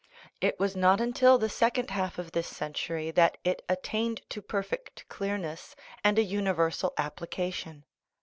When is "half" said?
1.91-2.17